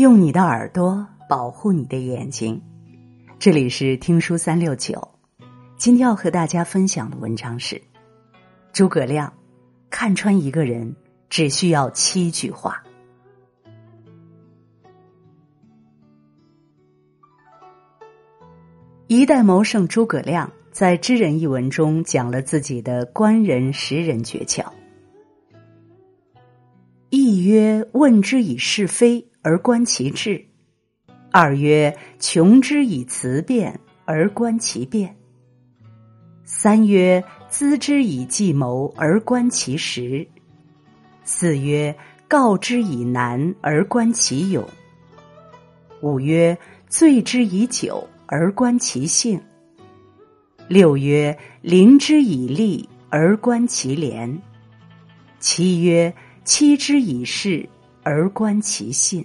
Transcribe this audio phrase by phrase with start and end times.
[0.00, 2.62] 用你的耳朵保护你的眼睛。
[3.38, 5.10] 这里是听书三六九，
[5.76, 7.82] 今天要和大家分享的文章是：
[8.72, 9.30] 诸葛亮
[9.90, 10.96] 看穿一个人
[11.28, 12.82] 只需要七句话。
[19.06, 24.64] 一代谋圣诸葛亮在《知人》一文中讲了自己的观人识人诀窍。
[27.10, 30.44] 一曰问之以是非而观其志，
[31.30, 35.16] 二曰穷之以辞辩而观其辩，
[36.44, 40.26] 三曰咨之以计谋而观其实，
[41.24, 41.96] 四曰
[42.28, 44.68] 告之以难而观其勇，
[46.02, 49.40] 五曰醉之以酒而观其性，
[50.68, 54.40] 六曰临之以利而观其廉，
[55.38, 56.14] 七曰。
[56.42, 57.68] 欺之以事
[58.10, 59.24] 而观其信。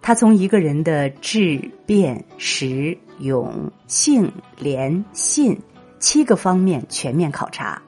[0.00, 5.60] 他从一个人的智、辩、识、勇、性、廉、信
[5.98, 7.80] 七个方面全面考察，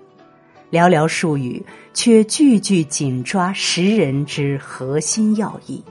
[0.71, 5.83] 寥寥数语却句句紧抓识人之核心要义。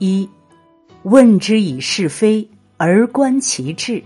[0.00, 0.28] 一，
[1.04, 4.02] 问之以是非而观其志。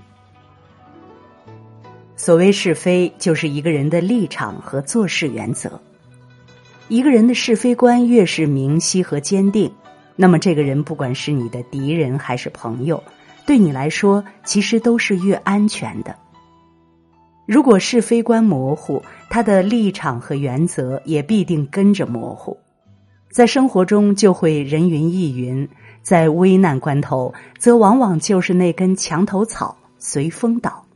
[2.25, 5.81] 所谓是非，就是一个人的立场和做事原则。
[6.87, 9.73] 一个人的是非观越是明晰和坚定，
[10.15, 13.03] 那么这个人不管是你的敌人还是朋友，
[13.45, 16.15] 对你来说其实都是越安全的。
[17.45, 22.57] 如果是非观模糊，他的立场和原则也必定跟着模糊，
[23.33, 25.69] 在生活中就会人云亦云，
[26.03, 30.87] 在危难关头，则往往就是那根墙头草，随风倒。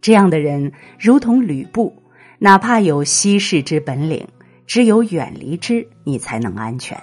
[0.00, 2.02] 这样的人如同吕布，
[2.38, 4.26] 哪怕有稀世之本领，
[4.66, 6.98] 只有远离之，你才能安全。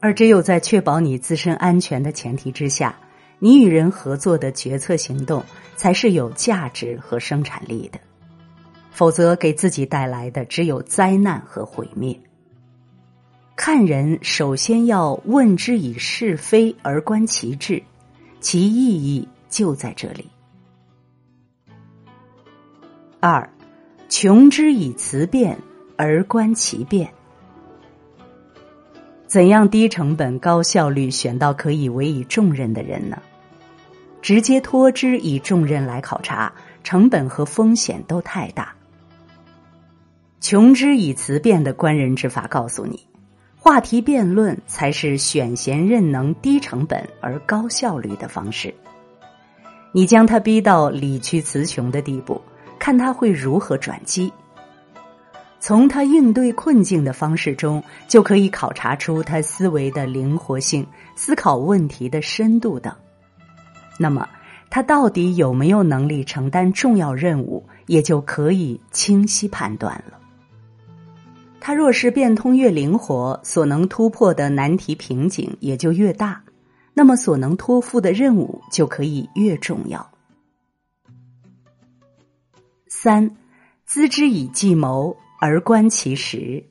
[0.00, 2.94] 而只有在确保你自身安全的前提之下，
[3.38, 5.42] 你与人合作的决策行动
[5.76, 7.98] 才是有价值和生产力的。
[8.90, 12.18] 否则，给自己带来的只有灾难和毁灭。
[13.56, 17.82] 看人首先要问之以是非而观其志，
[18.40, 20.28] 其意义就在这里。
[23.22, 23.50] 二，
[24.08, 25.58] 穷之以辞辩
[25.98, 27.12] 而观其变。
[29.26, 33.20] 怎样低成本高效率选到可以委以重任的人呢？
[34.22, 38.74] 直接托之以重任来考察，成本和风险都太大。
[40.40, 43.06] 穷之以辞辩的观人之法告诉你，
[43.58, 48.74] 话题辩论才是选贤任能、低成本而高效率的方式。
[49.92, 52.40] 你将他逼到理屈词穷的地步。
[52.80, 54.32] 看他会如何转机，
[55.60, 62.92] 从他应对困境的方式中，就可以考察出他思维的灵活性、思考问题的深度等。
[63.98, 64.26] 那么，
[64.70, 70.18] 他到底有没有能力承担重要任务，也就可以清晰判断了。
[71.60, 76.42] 他若是变通越灵活，所能突破的难题瓶颈也就越大，
[76.94, 80.10] 那么所能托付的任务就可以越重要。
[83.02, 83.34] 三，
[83.86, 86.62] 资之以计谋而观其实。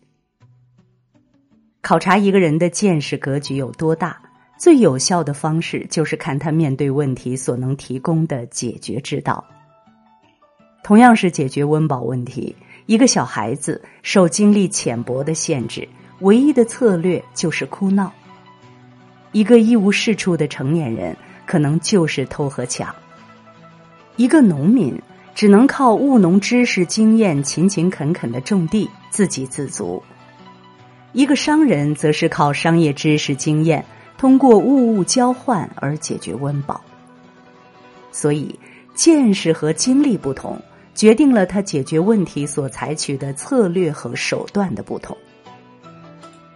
[1.82, 4.22] 考察一个人的见识格局有多大，
[4.60, 9.44] 最有效的方式就是看他面对问题所能提供的解决之道。
[10.84, 18.08] 同样是解决温饱问题，一个小孩子受经历浅薄的限制，唯一的策略就是哭闹；
[19.32, 21.18] 一个一无是处的成年人，
[21.48, 22.94] 可能就是偷和抢；
[24.16, 24.96] 一个农民。
[25.40, 30.04] 只能靠务农知识经验，勤勤恳恳的种地，自给自足；
[31.14, 33.86] 一个商人则是靠商业知识经验，
[34.18, 36.82] 通过物物交换而解决温饱。
[38.12, 38.54] 所以，
[38.94, 40.62] 见识和经历不同，
[40.94, 45.16] 决定了他解决问题所采取的策略和手段的不同。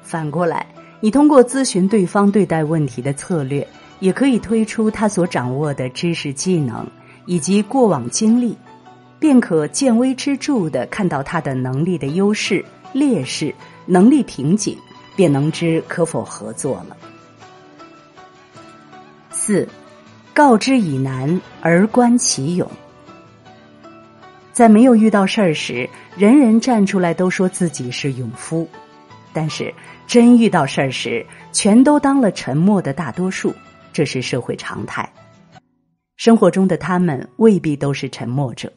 [0.02, 0.68] 反过来，
[1.00, 3.66] 你通过咨询对方对待问题的策略，
[4.02, 6.86] 也可以推出他所掌握的知识技能
[7.26, 8.58] 以及过往经历。
[9.24, 12.62] 便可见微知著的看到他的能力的优势、
[12.92, 13.56] 劣势、
[13.86, 14.78] 能力瓶颈，
[15.16, 16.98] 便能知可否合作了。
[19.32, 19.66] 四，
[20.34, 22.70] 告之以难而观其勇。
[24.52, 28.68] 在没有遇到事儿时，人人站出来都说自己是勇夫，
[29.32, 29.74] 但是
[30.06, 33.56] 真遇到事儿时，全都当了沉默的大多数，
[33.94, 35.10] 这是社会常态。
[36.18, 38.70] 生活中的他们未必都是沉默者。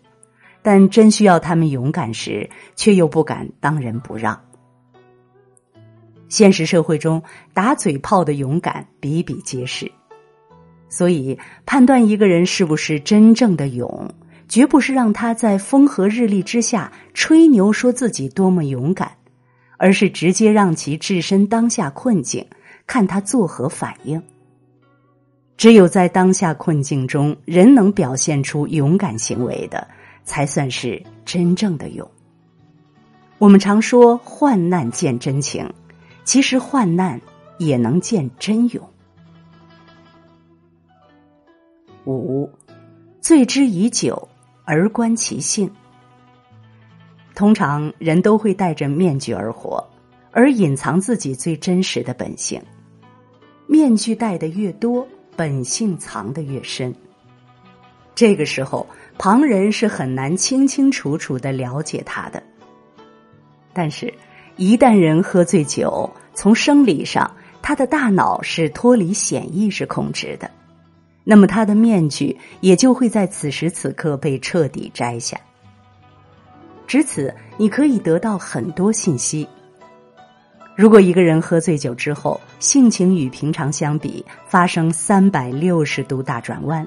[0.66, 4.36] 但真需要他们勇敢时，却又不敢当仁不让。
[6.28, 7.22] 现实社会中，
[7.54, 9.88] 打嘴炮的勇敢比比皆是，
[10.88, 14.10] 所以判断一个人是不是真正的勇，
[14.48, 19.12] 绝不是让他在风和日丽之下吹牛说自己多么勇敢，
[19.76, 22.44] 而是直接让其置身当下困境，
[22.88, 24.20] 看他作何反应。
[25.56, 29.86] 只有在当下困境中，人能表现出勇敢行为的，
[30.26, 32.06] 才算是真正的勇。
[33.38, 35.66] 我们常说患难见真情，
[36.24, 37.18] 其实患难
[37.56, 38.86] 也能见真勇。
[42.04, 42.50] 五，
[43.22, 44.28] 醉之已久
[44.66, 45.70] 而观其性。
[47.34, 49.82] 通常人都会戴着面具而活，
[50.30, 52.62] 而隐藏自己最真实的本性。
[53.66, 55.08] 面具戴的越多。
[55.38, 56.94] 本性藏的越深，
[58.16, 58.84] 这个时候
[59.16, 62.42] 旁人是很难清清楚楚的了解他的。
[63.72, 64.12] 但是，
[64.56, 67.30] 一旦人喝醉酒，从生理上
[67.60, 70.50] 他的大脑是脱离显意识控制的，
[71.24, 75.38] 那么他的面具也就会在此时此刻被彻底摘下。
[76.86, 79.46] 至此，你可以得到很多信息。
[80.74, 86.86] 如果一个人喝醉酒之后，性情与平常相比发生三百六十度大转弯，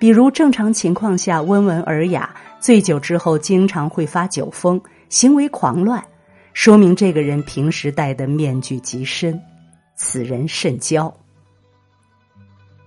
[0.00, 4.80] 比如正常情况下温文尔雅，醉酒之后经常会发酒疯，
[5.10, 6.02] 行为狂乱，
[6.54, 9.38] 说明这个人平时戴的面具极深，
[9.96, 11.12] 此人甚骄。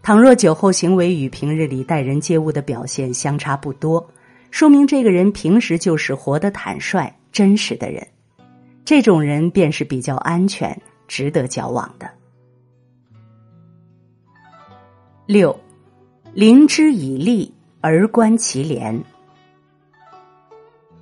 [0.01, 4.03] 倘若酒后行为与平日里待人接物的表现相差不多，
[4.49, 8.05] 说明这个人平时就是活得坦率、真实的人。
[8.83, 10.75] 这种人便是比较安全、
[11.07, 12.09] 值得交往的。
[15.27, 15.57] 六，
[16.33, 19.03] 临之以利而观其廉。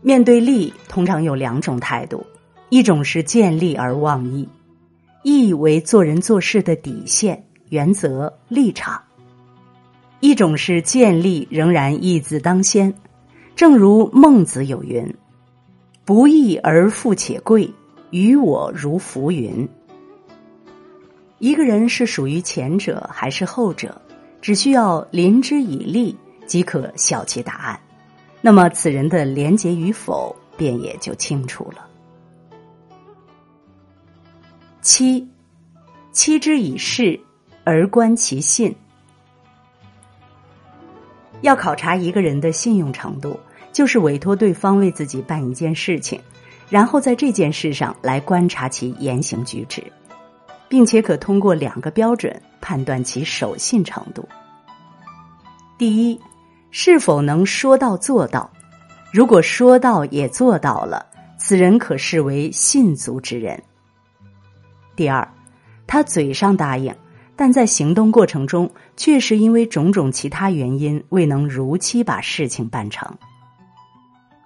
[0.02, 2.26] 面对利，通常有两种态度：
[2.68, 4.50] 一种是见利而忘义，
[5.24, 9.04] 义为做人做事的底线、原则、立场；
[10.20, 12.94] 一种是见利仍然义字当先。
[13.56, 15.16] 正如孟子有云。
[16.04, 17.74] 不义而富且贵，
[18.10, 19.70] 于我如浮云。
[21.40, 24.02] 一个人是属于前者还是后者，
[24.42, 26.18] 只需要临之以利
[26.48, 27.80] 即可晓其答案。
[28.42, 31.88] 那么此人的廉洁与否，便也就清楚了。
[34.82, 35.28] 七，
[36.12, 37.20] 期之以事
[37.64, 38.76] 而观其信。
[41.42, 43.40] 要考察一个人的信用程度。
[43.74, 46.20] 就是委托对方为自己办一件事情，
[46.70, 49.82] 然后在这件事上来观察其言行举止，
[50.72, 54.26] 并且可通过两个标准判断其守信程度。
[55.78, 56.18] 第一，
[56.70, 58.50] 是否能说到做到？
[59.12, 61.06] 如果说到也做到了，
[61.38, 63.62] 此人可视为信足之人。
[64.96, 65.28] 第二，
[65.86, 66.96] 他嘴上答应，
[67.36, 73.14] 但在行动过程中确实因为种种其他原因未能如期把事情办成。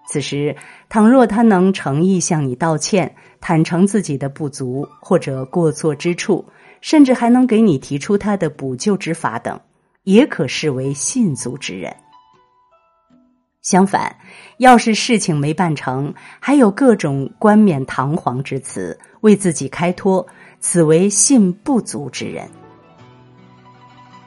[0.08, 0.56] 此时，
[0.88, 6.46] 倘若他能诚意向你道歉，坦诚自己的不足或者过错之处，
[6.80, 9.60] 甚至还能给你提出他的补救之法等，
[10.04, 11.96] 也可视为信足之人。
[13.62, 14.16] 相反，
[14.58, 20.28] 要是事情没办成，还有各种冠冕堂皇之词为自己开脱，
[20.60, 22.48] 此为信不足之人。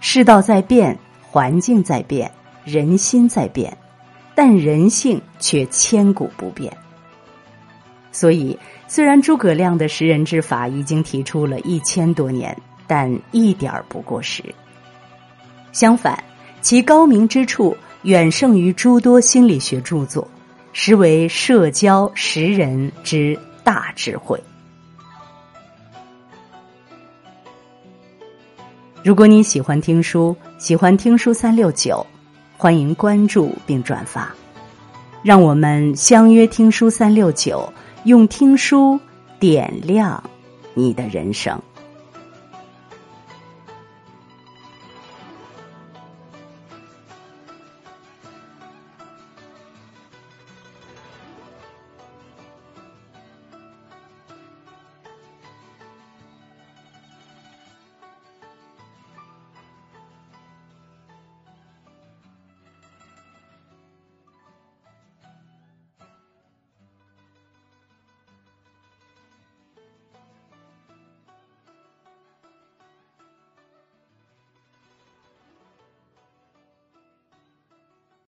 [0.01, 2.33] 世道在变，环境在变，
[2.65, 3.79] 人心在变。
[4.41, 6.73] 但人性却千古不变，
[8.13, 14.45] 所以虽然诸葛亮的识人之法已经提出了一千多年，但一点儿不过时。
[15.73, 16.23] 相反，
[16.61, 20.29] 其高明之处远胜于诸多心理学著作，
[20.73, 24.41] 实为社交识人之大智慧。
[29.03, 32.07] 如果你喜欢听书，喜欢听书三六九。
[32.61, 34.35] 欢迎关注并转发，
[35.23, 37.73] 让我们相约听书三六九，
[38.03, 38.99] 用听书
[39.39, 40.21] 点亮
[40.75, 41.63] 你的人生。